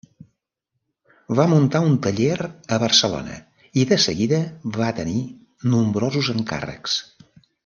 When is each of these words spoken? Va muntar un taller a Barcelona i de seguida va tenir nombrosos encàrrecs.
Va 1.39 1.45
muntar 1.51 1.81
un 1.89 1.97
taller 2.05 2.31
a 2.77 2.81
Barcelona 2.85 3.37
i 3.83 3.85
de 3.93 4.01
seguida 4.09 4.43
va 4.81 4.91
tenir 5.03 5.23
nombrosos 5.75 6.37
encàrrecs. 6.39 7.03